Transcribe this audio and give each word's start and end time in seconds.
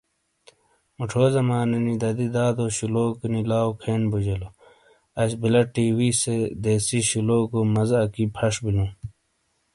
موچھو 0.97 1.25
زمانے 1.35 1.79
نی 1.85 1.93
دادی 2.01 2.27
دادو 2.35 2.65
شلوکو 2.77 3.25
نی 3.33 3.41
لاؤ 3.49 3.69
کھین 3.81 4.01
بوجیلو 4.11 4.49
اش 5.21 5.31
بلا 5.41 5.61
ٹی۔ 5.73 5.85
ویسے 5.97 6.37
دیسی 6.63 6.99
شلوگو 7.09 7.59
مزا 7.73 7.99
اکی 8.05 8.25
فش 8.35 8.55
بلوں۔ 8.63 8.89